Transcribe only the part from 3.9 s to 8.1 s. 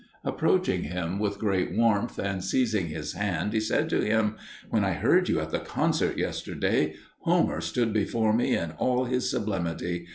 to him, "When I heard you at the concert yesterday, Homer stood